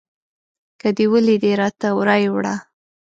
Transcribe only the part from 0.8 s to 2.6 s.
دې ولیدی راته رایې وړه